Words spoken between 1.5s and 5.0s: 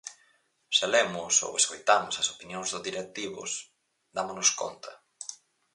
escoitamos as opinións dos directivos, dámonos conta.